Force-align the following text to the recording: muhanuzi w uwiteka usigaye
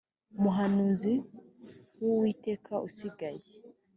muhanuzi 0.41 1.13
w 2.01 2.03
uwiteka 2.13 2.73
usigaye 2.87 3.47